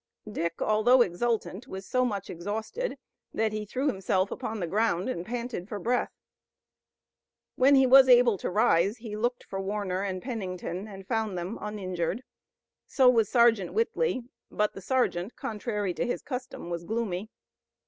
[0.31, 2.97] Dick, although exultant, was so much exhausted
[3.35, 6.09] that he threw himself upon the ground and panted for breath.
[7.55, 11.59] When he was able to rise he looked for Warner and Pennington and found them
[11.61, 12.23] uninjured.
[12.87, 17.29] So was Sergeant Whitley, but the sergeant, contrary to his custom, was gloomy.